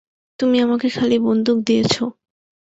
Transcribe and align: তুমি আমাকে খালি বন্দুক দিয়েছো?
তুমি 0.39 0.57
আমাকে 0.59 0.87
খালি 0.89 1.17
বন্দুক 1.25 1.57
দিয়েছো? 1.67 2.03